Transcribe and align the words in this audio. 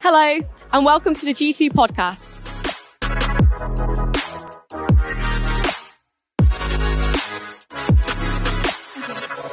Hello, 0.00 0.38
and 0.72 0.84
welcome 0.84 1.12
to 1.12 1.26
the 1.26 1.34
G2 1.34 1.72
podcast. 1.72 2.34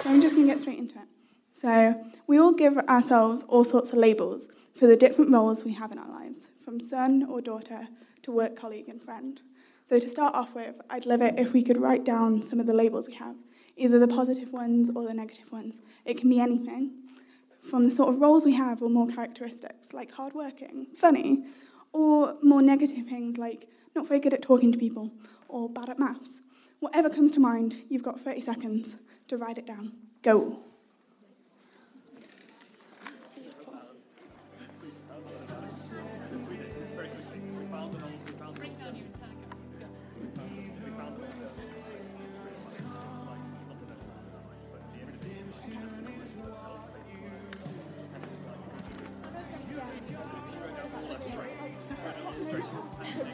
So 0.02 0.10
I'm 0.12 0.22
just 0.22 0.36
going 0.36 0.46
to 0.46 0.54
get 0.54 0.60
straight 0.60 0.78
into 0.78 1.00
it. 1.00 1.08
So 1.54 2.00
we 2.28 2.38
all 2.38 2.52
give 2.52 2.78
ourselves 2.78 3.44
all 3.48 3.64
sorts 3.64 3.92
of 3.92 3.98
labels 3.98 4.50
for 4.76 4.86
the 4.86 4.96
different 4.96 5.32
roles 5.32 5.66
we 5.66 5.74
have 5.74 5.92
in 5.92 5.98
our 5.98 6.10
lives, 6.10 6.52
from 6.64 6.80
son 6.80 7.26
or 7.28 7.42
daughter 7.42 7.88
to 8.22 8.32
work 8.32 8.56
colleague 8.56 8.88
and 8.88 9.02
friend. 9.02 9.42
So 9.86 10.00
to 10.00 10.08
start 10.08 10.36
off 10.36 10.54
with, 10.54 10.76
I'd 10.92 11.08
love 11.08 11.24
it 11.24 11.40
if 11.40 11.54
we 11.54 11.64
could 11.64 11.82
write 11.82 12.04
down 12.04 12.44
some 12.44 12.60
of 12.60 12.68
the 12.68 12.76
labels 12.76 13.08
we 13.08 13.16
have, 13.16 13.36
either 13.78 13.98
the 13.98 14.08
positive 14.08 14.54
ones 14.54 14.92
or 14.96 15.08
the 15.08 15.14
negative 15.16 15.52
ones. 15.52 15.82
It 16.06 16.20
can 16.20 16.30
be 16.30 16.40
anything, 16.40 17.02
from 17.70 17.86
the 17.86 17.92
sort 17.92 18.10
of 18.10 18.22
roles 18.22 18.46
we 18.46 18.54
have 18.54 18.82
or 18.82 18.90
more 18.90 19.08
characteristics, 19.08 19.94
like 19.94 20.12
hardworking, 20.12 20.88
funny, 20.96 21.46
or 21.94 22.36
more 22.42 22.62
negative 22.62 23.06
things 23.08 23.38
like 23.38 23.70
not 23.96 24.08
very 24.08 24.20
good 24.20 24.34
at 24.34 24.42
talking 24.42 24.72
to 24.72 24.78
people 24.78 25.12
or 25.48 25.70
bad 25.70 25.90
at 25.90 26.00
maths. 26.00 26.42
Whatever 26.80 27.10
comes 27.10 27.32
to 27.34 27.40
mind, 27.40 27.78
you've 27.90 28.04
got 28.04 28.20
30 28.20 28.42
seconds 28.42 28.96
to 29.28 29.38
write 29.38 29.58
it 29.58 29.66
down. 29.66 29.94
Go. 30.22 30.60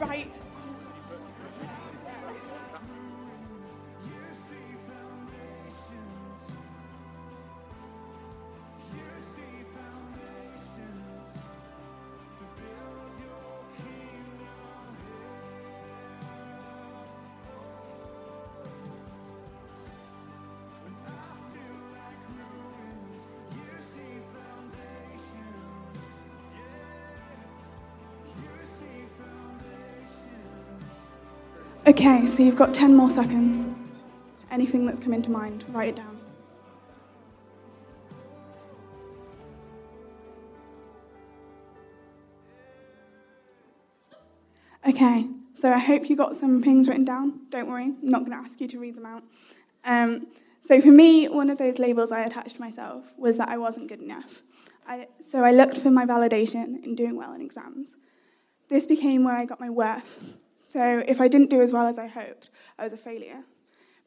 Right. 0.02 0.41
Okay, 31.84 32.26
so 32.26 32.44
you've 32.44 32.54
got 32.54 32.72
10 32.72 32.94
more 32.94 33.10
seconds. 33.10 33.66
Anything 34.52 34.86
that's 34.86 35.00
come 35.00 35.12
into 35.12 35.32
mind, 35.32 35.64
write 35.70 35.88
it 35.88 35.96
down. 35.96 36.20
Okay, 44.86 45.28
so 45.54 45.72
I 45.72 45.78
hope 45.78 46.08
you 46.08 46.14
got 46.14 46.36
some 46.36 46.62
things 46.62 46.86
written 46.86 47.04
down. 47.04 47.40
Don't 47.50 47.68
worry, 47.68 47.86
I'm 47.86 47.96
not 48.00 48.20
going 48.20 48.30
to 48.30 48.48
ask 48.48 48.60
you 48.60 48.68
to 48.68 48.78
read 48.78 48.94
them 48.94 49.06
out. 49.06 49.24
Um, 49.84 50.28
so 50.60 50.80
for 50.80 50.92
me, 50.92 51.28
one 51.28 51.50
of 51.50 51.58
those 51.58 51.80
labels 51.80 52.12
I 52.12 52.20
attached 52.20 52.54
to 52.54 52.60
myself 52.60 53.12
was 53.18 53.38
that 53.38 53.48
I 53.48 53.58
wasn't 53.58 53.88
good 53.88 54.00
enough. 54.00 54.42
I, 54.86 55.08
so 55.20 55.42
I 55.42 55.50
looked 55.50 55.78
for 55.78 55.90
my 55.90 56.06
validation 56.06 56.84
in 56.84 56.94
doing 56.94 57.16
well 57.16 57.32
in 57.32 57.40
exams. 57.40 57.96
This 58.68 58.86
became 58.86 59.24
where 59.24 59.36
I 59.36 59.46
got 59.46 59.58
my 59.58 59.68
worth. 59.68 60.20
So 60.72 61.04
if 61.06 61.20
I 61.20 61.28
didn't 61.28 61.50
do 61.50 61.60
as 61.60 61.70
well 61.70 61.86
as 61.86 61.98
I 61.98 62.06
hoped, 62.06 62.48
I 62.78 62.84
was 62.84 62.94
a 62.94 62.96
failure. 62.96 63.42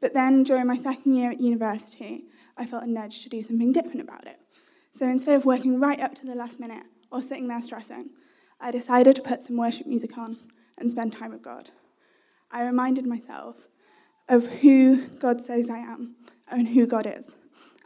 But 0.02 0.16
then 0.16 0.42
during 0.42 0.66
my 0.66 0.76
second 0.76 1.14
year 1.14 1.30
at 1.30 1.40
university, 1.40 2.26
I 2.58 2.66
felt 2.66 2.84
a 2.84 2.90
nudge 2.90 3.22
to 3.22 3.30
do 3.30 3.44
something 3.44 3.72
different 3.72 4.02
about 4.02 4.26
it. 4.26 4.40
So 4.90 5.06
instead 5.06 5.36
of 5.36 5.46
working 5.46 5.80
right 5.80 6.00
up 6.00 6.16
to 6.16 6.26
the 6.26 6.34
last 6.34 6.60
minute 6.60 6.82
or 7.12 7.22
sitting 7.22 7.48
there 7.48 7.62
stressing, 7.62 8.10
I 8.60 8.72
decided 8.72 9.16
to 9.16 9.22
put 9.22 9.44
some 9.44 9.58
worship 9.58 9.86
music 9.86 10.18
on 10.18 10.38
and 10.80 10.90
spend 10.90 11.14
time 11.14 11.34
with 11.34 11.44
God. 11.44 11.70
I 12.50 12.64
reminded 12.64 13.06
myself 13.06 13.68
of 14.28 14.48
who 14.48 15.06
God 15.20 15.42
says 15.42 15.70
I 15.70 15.78
am 15.78 16.16
and 16.48 16.70
who 16.70 16.88
God 16.88 17.06
is. 17.06 17.36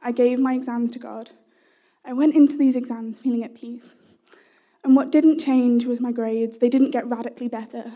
I 0.01 0.13
gave 0.13 0.39
my 0.39 0.53
exams 0.53 0.91
to 0.91 1.00
God. 1.00 1.31
I 2.06 2.13
went 2.13 2.34
into 2.34 2.56
these 2.56 2.78
exams 2.78 3.19
feeling 3.19 3.44
at 3.44 3.56
peace. 3.56 3.97
And 4.85 4.95
what 4.95 5.12
didn't 5.12 5.39
change 5.39 5.84
was 5.84 6.00
my 6.00 6.13
grades. 6.13 6.59
They 6.59 6.69
didn't 6.69 6.91
get 6.91 7.09
radically 7.09 7.50
better. 7.50 7.91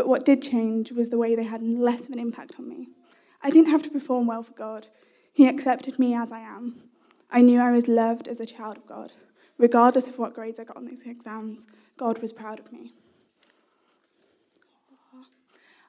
But 0.00 0.08
what 0.08 0.24
did 0.24 0.40
change 0.40 0.92
was 0.92 1.10
the 1.10 1.18
way 1.18 1.34
they 1.34 1.42
had 1.42 1.60
less 1.60 2.06
of 2.06 2.12
an 2.12 2.18
impact 2.18 2.54
on 2.58 2.66
me. 2.66 2.88
I 3.42 3.50
didn't 3.50 3.70
have 3.70 3.82
to 3.82 3.90
perform 3.90 4.26
well 4.26 4.42
for 4.42 4.54
God. 4.54 4.86
He 5.30 5.46
accepted 5.46 5.98
me 5.98 6.14
as 6.14 6.32
I 6.32 6.40
am. 6.40 6.84
I 7.30 7.42
knew 7.42 7.60
I 7.60 7.70
was 7.70 7.86
loved 7.86 8.26
as 8.26 8.40
a 8.40 8.46
child 8.46 8.78
of 8.78 8.86
God. 8.86 9.12
Regardless 9.58 10.08
of 10.08 10.16
what 10.16 10.32
grades 10.32 10.58
I 10.58 10.64
got 10.64 10.78
on 10.78 10.86
these 10.86 11.02
exams, 11.02 11.66
God 11.98 12.16
was 12.22 12.32
proud 12.32 12.58
of 12.58 12.72
me. 12.72 12.94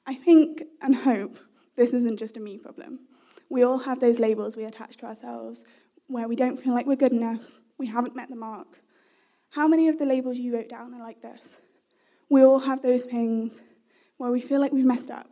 I 0.06 0.16
think 0.16 0.64
and 0.82 0.94
hope 0.94 1.38
this 1.78 1.94
isn't 1.94 2.20
just 2.20 2.36
a 2.36 2.42
me 2.42 2.58
problem. 2.58 3.00
We 3.48 3.64
all 3.64 3.80
have 3.80 4.02
those 4.02 4.20
labels 4.20 4.58
we 4.58 4.66
attach 4.66 4.98
to 4.98 5.06
ourselves 5.06 5.64
where 6.08 6.28
we 6.28 6.36
don't 6.36 6.62
feel 6.62 6.74
like 6.74 6.86
we're 6.86 6.98
good 6.98 7.14
enough, 7.14 7.48
we 7.78 7.88
haven't 7.88 8.18
met 8.18 8.30
the 8.30 8.36
mark. 8.36 8.82
How 9.52 9.70
many 9.70 9.88
of 9.88 9.98
the 9.98 10.06
labels 10.06 10.38
you 10.38 10.54
wrote 10.54 10.68
down 10.68 10.94
are 10.96 11.02
like 11.02 11.22
this? 11.22 11.62
We 12.30 12.44
all 12.44 12.60
have 12.60 12.82
those 12.82 13.06
things 13.06 13.62
where 14.22 14.30
we 14.30 14.40
feel 14.40 14.62
like 14.62 14.72
we've 14.72 14.86
messed 14.86 15.10
up. 15.10 15.32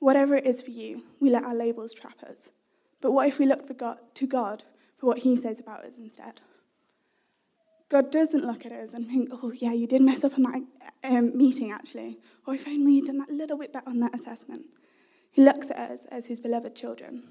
Whatever 0.00 0.34
it 0.34 0.44
is 0.44 0.60
for 0.60 0.72
you, 0.72 1.04
we 1.20 1.30
let 1.30 1.44
our 1.44 1.54
labels 1.54 1.94
trap 1.94 2.20
us. 2.28 2.50
But 3.00 3.12
what 3.12 3.28
if 3.28 3.38
we 3.38 3.46
look 3.46 3.78
God, 3.78 3.98
to 4.14 4.26
God 4.26 4.64
for 4.98 5.06
what 5.06 5.18
He 5.18 5.36
says 5.36 5.60
about 5.60 5.84
us 5.84 5.96
instead? 5.96 6.40
God 7.88 8.10
doesn't 8.10 8.44
look 8.44 8.66
at 8.66 8.72
us 8.72 8.94
and 8.94 9.06
think, 9.06 9.28
oh, 9.30 9.52
yeah, 9.52 9.72
you 9.72 9.86
did 9.86 10.02
mess 10.02 10.24
up 10.24 10.34
on 10.34 10.42
that 10.42 10.62
um, 11.04 11.36
meeting, 11.38 11.70
actually. 11.70 12.18
Or 12.48 12.54
if 12.54 12.66
only 12.66 12.94
you'd 12.94 13.06
done 13.06 13.18
that 13.18 13.30
little 13.30 13.56
bit 13.56 13.72
better 13.72 13.88
on 13.88 14.00
that 14.00 14.16
assessment. 14.16 14.66
He 15.30 15.44
looks 15.44 15.70
at 15.70 15.78
us 15.78 16.00
as 16.10 16.26
his 16.26 16.40
beloved 16.40 16.74
children. 16.74 17.22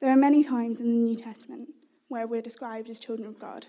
There 0.00 0.10
are 0.10 0.16
many 0.16 0.42
times 0.42 0.80
in 0.80 0.88
the 0.88 0.98
New 0.98 1.14
Testament 1.14 1.68
where 2.08 2.26
we're 2.26 2.42
described 2.42 2.90
as 2.90 2.98
children 2.98 3.28
of 3.28 3.38
God. 3.38 3.66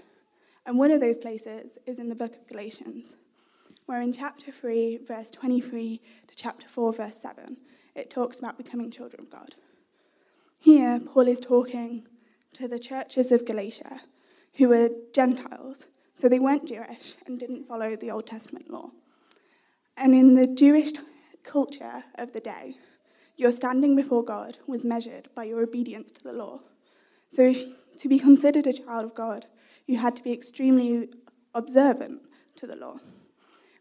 And 0.65 0.79
one 0.79 0.89
of 0.89 0.99
those 0.99 1.19
places 1.19 1.77
is 1.85 1.99
in 1.99 2.09
the 2.09 2.15
book 2.15 2.35
of 2.35 2.47
Galatians, 2.47 3.17
where 3.87 4.01
in 4.01 4.11
chapter 4.11 4.51
3, 4.51 4.99
verse 5.07 5.31
23 5.31 6.01
to 6.27 6.35
chapter 6.35 6.67
4, 6.67 6.93
verse 6.93 7.19
7, 7.19 7.57
it 7.95 8.09
talks 8.09 8.37
about 8.37 8.57
becoming 8.57 8.91
children 8.91 9.21
of 9.21 9.31
God. 9.31 9.55
Here, 10.59 10.99
Paul 10.99 11.27
is 11.27 11.39
talking 11.39 12.05
to 12.53 12.67
the 12.67 12.79
churches 12.79 13.31
of 13.31 13.45
Galatia 13.45 14.01
who 14.55 14.67
were 14.69 14.89
Gentiles, 15.13 15.87
so 16.13 16.27
they 16.27 16.39
weren't 16.39 16.67
Jewish 16.67 17.15
and 17.25 17.39
didn't 17.39 17.67
follow 17.67 17.95
the 17.95 18.11
Old 18.11 18.27
Testament 18.27 18.69
law. 18.69 18.89
And 19.95 20.13
in 20.13 20.33
the 20.33 20.47
Jewish 20.47 20.91
culture 21.43 22.03
of 22.15 22.33
the 22.33 22.41
day, 22.41 22.75
your 23.37 23.53
standing 23.53 23.95
before 23.95 24.23
God 24.23 24.57
was 24.67 24.83
measured 24.83 25.29
by 25.33 25.45
your 25.45 25.61
obedience 25.61 26.11
to 26.11 26.23
the 26.23 26.33
law. 26.33 26.59
So, 27.29 27.43
if, 27.43 27.63
to 27.99 28.09
be 28.09 28.19
considered 28.19 28.67
a 28.67 28.73
child 28.73 29.05
of 29.05 29.15
God, 29.15 29.45
you 29.85 29.97
had 29.97 30.15
to 30.17 30.23
be 30.23 30.33
extremely 30.33 31.09
observant 31.53 32.21
to 32.57 32.67
the 32.67 32.75
law. 32.75 32.99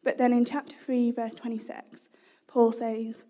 But 0.07 0.19
then 0.19 0.33
in 0.33 0.45
chapter 0.45 0.77
3, 0.85 1.11
verse 1.11 1.35
26, 1.35 2.11
Paul 2.47 2.71
says, 2.71 3.25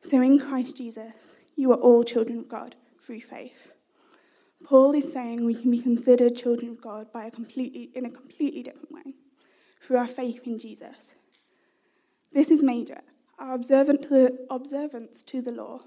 So 0.00 0.22
in 0.22 0.38
Christ 0.38 0.78
Jesus, 0.78 1.36
you 1.56 1.70
are 1.72 1.76
all 1.76 2.02
children 2.04 2.38
of 2.38 2.48
God 2.48 2.74
through 3.04 3.20
faith. 3.20 3.74
Paul 4.64 4.94
is 4.94 5.12
saying 5.12 5.44
we 5.44 5.54
can 5.54 5.70
be 5.70 5.82
considered 5.82 6.34
children 6.34 6.70
of 6.70 6.80
God 6.80 7.12
by 7.12 7.26
a 7.26 7.30
completely, 7.30 7.90
in 7.94 8.06
a 8.06 8.10
completely 8.10 8.62
different 8.62 8.90
way, 8.90 9.12
through 9.82 9.98
our 9.98 10.08
faith 10.08 10.46
in 10.46 10.58
Jesus. 10.58 11.14
This 12.32 12.50
is 12.50 12.62
major. 12.62 13.02
Our 13.38 13.52
observant 13.52 14.00
to 14.04 14.38
observance 14.48 15.22
to 15.24 15.42
the 15.42 15.52
law 15.52 15.82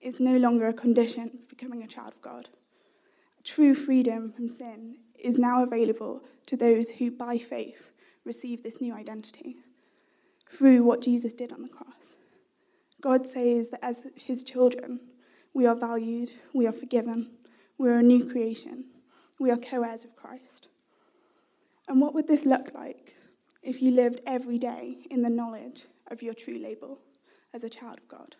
is 0.00 0.18
no 0.18 0.36
longer 0.36 0.66
a 0.66 0.72
condition 0.72 1.30
for 1.48 1.54
becoming 1.54 1.84
a 1.84 1.86
child 1.86 2.14
of 2.14 2.22
God. 2.22 2.48
True 3.44 3.76
freedom 3.76 4.32
from 4.32 4.48
sin 4.48 4.96
is 5.16 5.38
now 5.38 5.62
available 5.62 6.24
to 6.46 6.56
those 6.56 6.88
who, 6.90 7.12
by 7.12 7.38
faith, 7.38 7.92
receive 8.24 8.64
this 8.64 8.80
new 8.80 8.92
identity 8.92 9.58
through 10.56 10.82
what 10.84 11.02
Jesus 11.02 11.32
did 11.32 11.52
on 11.52 11.62
the 11.62 11.68
cross. 11.68 12.16
God 13.00 13.26
says 13.26 13.68
that 13.68 13.84
as 13.84 14.00
his 14.14 14.42
children, 14.42 15.00
we 15.52 15.66
are 15.66 15.74
valued, 15.74 16.32
we 16.54 16.66
are 16.66 16.72
forgiven, 16.72 17.30
we 17.78 17.88
are 17.88 17.98
a 17.98 18.02
new 18.02 18.24
creation, 18.24 18.84
we 19.38 19.50
are 19.50 19.56
co 19.56 19.82
heirs 19.82 20.04
of 20.04 20.16
Christ. 20.16 20.68
And 21.88 22.00
what 22.00 22.14
would 22.14 22.26
this 22.26 22.44
look 22.44 22.72
like 22.74 23.14
if 23.62 23.82
you 23.82 23.90
lived 23.90 24.20
every 24.26 24.58
day 24.58 25.06
in 25.10 25.22
the 25.22 25.30
knowledge 25.30 25.84
of 26.10 26.22
your 26.22 26.34
true 26.34 26.58
label 26.58 26.98
as 27.52 27.64
a 27.64 27.68
child 27.68 27.98
of 27.98 28.08
God? 28.08 28.36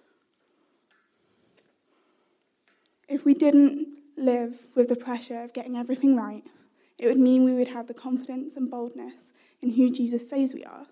If 3.08 3.24
we 3.24 3.34
didn't 3.34 3.88
live 4.16 4.58
with 4.74 4.88
the 4.88 4.96
pressure 4.96 5.42
of 5.42 5.52
getting 5.52 5.76
everything 5.76 6.16
right, 6.16 6.42
It 6.98 7.06
would 7.06 7.18
mean 7.18 7.44
we 7.44 7.52
would 7.52 7.68
have 7.68 7.86
the 7.86 7.94
confidence 7.94 8.56
and 8.56 8.70
boldness 8.70 9.32
in 9.60 9.70
who 9.70 9.90
Jesus 9.90 10.28
says 10.28 10.54
we 10.54 10.64
are. 10.64 10.86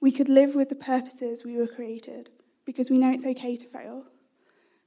We 0.00 0.12
could 0.12 0.28
live 0.28 0.54
with 0.54 0.68
the 0.68 0.74
purposes 0.74 1.44
we 1.44 1.56
were 1.56 1.66
created 1.66 2.30
because 2.66 2.90
we 2.90 2.98
know 2.98 3.10
it's 3.10 3.24
okay 3.24 3.56
to 3.56 3.66
fail. 3.66 4.04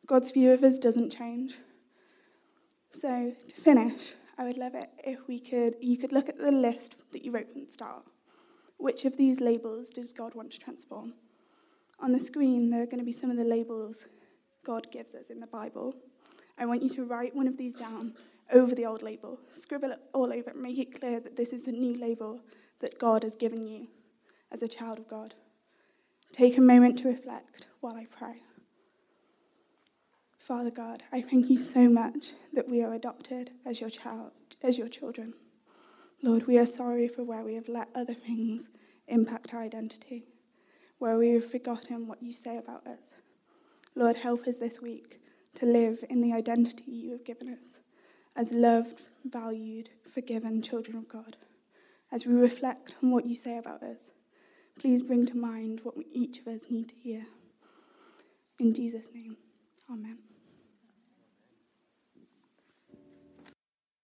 God's 0.05 0.31
view 0.31 0.51
of 0.51 0.63
us 0.63 0.77
doesn't 0.77 1.11
change. 1.11 1.55
So, 2.91 3.33
to 3.47 3.55
finish, 3.61 4.13
I 4.37 4.43
would 4.43 4.57
love 4.57 4.75
it 4.75 4.89
if 5.03 5.27
we 5.27 5.39
could 5.39 5.75
you 5.81 5.97
could 5.97 6.11
look 6.11 6.29
at 6.29 6.37
the 6.37 6.51
list 6.51 6.95
that 7.11 7.23
you 7.23 7.31
wrote 7.31 7.51
from 7.51 7.65
the 7.65 7.71
start. 7.71 8.03
Which 8.77 9.05
of 9.05 9.17
these 9.17 9.41
labels 9.41 9.89
does 9.89 10.13
God 10.13 10.35
want 10.35 10.51
to 10.51 10.59
transform? 10.59 11.13
On 11.99 12.11
the 12.11 12.19
screen, 12.19 12.69
there 12.69 12.81
are 12.81 12.85
going 12.85 12.99
to 12.99 13.05
be 13.05 13.11
some 13.11 13.29
of 13.29 13.37
the 13.37 13.43
labels 13.43 14.05
God 14.63 14.87
gives 14.91 15.15
us 15.15 15.29
in 15.29 15.39
the 15.39 15.47
Bible. 15.47 15.95
I 16.57 16.65
want 16.65 16.83
you 16.83 16.89
to 16.89 17.05
write 17.05 17.35
one 17.35 17.47
of 17.47 17.57
these 17.57 17.75
down 17.75 18.13
over 18.51 18.73
the 18.73 18.85
old 18.85 19.01
label. 19.01 19.39
Scribble 19.49 19.91
it 19.91 19.99
all 20.13 20.31
over. 20.31 20.53
Make 20.53 20.77
it 20.77 20.99
clear 20.99 21.19
that 21.19 21.35
this 21.35 21.51
is 21.51 21.63
the 21.63 21.71
new 21.71 21.97
label 21.97 22.41
that 22.79 22.99
God 22.99 23.23
has 23.23 23.35
given 23.35 23.65
you 23.65 23.87
as 24.51 24.61
a 24.61 24.67
child 24.67 24.99
of 24.99 25.07
God. 25.07 25.33
Take 26.31 26.57
a 26.57 26.61
moment 26.61 26.99
to 26.99 27.07
reflect 27.07 27.67
while 27.79 27.95
I 27.95 28.05
pray. 28.05 28.41
Father 30.37 30.71
God, 30.71 31.03
I 31.11 31.21
thank 31.21 31.49
you 31.49 31.57
so 31.57 31.89
much 31.89 32.33
that 32.53 32.67
we 32.67 32.81
are 32.81 32.93
adopted 32.93 33.51
as 33.65 33.79
your 33.79 33.89
child, 33.89 34.31
as 34.63 34.77
your 34.77 34.87
children. 34.87 35.33
Lord, 36.21 36.47
we 36.47 36.57
are 36.57 36.65
sorry 36.65 37.07
for 37.07 37.23
where 37.23 37.43
we 37.43 37.55
have 37.55 37.69
let 37.69 37.89
other 37.93 38.13
things 38.13 38.69
impact 39.07 39.53
our 39.53 39.61
identity, 39.61 40.25
where 40.97 41.17
we 41.17 41.29
have 41.29 41.49
forgotten 41.49 42.07
what 42.07 42.21
you 42.21 42.33
say 42.33 42.57
about 42.57 42.85
us. 42.87 43.13
Lord, 43.95 44.17
help 44.17 44.47
us 44.47 44.57
this 44.57 44.81
week 44.81 45.19
to 45.55 45.65
live 45.65 46.03
in 46.09 46.21
the 46.21 46.33
identity 46.33 46.91
you 46.91 47.11
have 47.11 47.25
given 47.25 47.49
us 47.49 47.79
as 48.35 48.53
loved, 48.53 49.01
valued, 49.25 49.89
forgiven 50.13 50.61
children 50.61 50.95
of 50.95 51.07
God. 51.09 51.35
As 52.11 52.25
we 52.25 52.33
reflect 52.33 52.95
on 53.03 53.11
what 53.11 53.25
you 53.25 53.35
say 53.35 53.57
about 53.57 53.83
us, 53.83 54.11
please 54.79 55.01
bring 55.01 55.25
to 55.25 55.37
mind 55.37 55.81
what 55.83 55.95
each 56.13 56.39
of 56.39 56.47
us 56.47 56.61
need 56.69 56.87
to 56.87 56.95
hear. 56.95 57.25
In 58.59 58.73
Jesus' 58.73 59.09
name, 59.13 59.35
amen. 59.91 60.17